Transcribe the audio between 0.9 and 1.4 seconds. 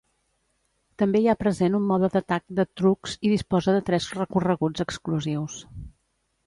També hi ha